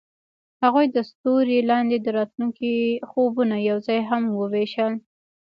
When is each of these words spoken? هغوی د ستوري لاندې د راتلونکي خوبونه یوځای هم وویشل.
هغوی 0.63 0.85
د 0.91 0.97
ستوري 1.09 1.57
لاندې 1.71 1.97
د 1.99 2.07
راتلونکي 2.17 2.73
خوبونه 3.09 3.55
یوځای 3.69 3.99
هم 4.09 4.23
وویشل. 4.39 4.93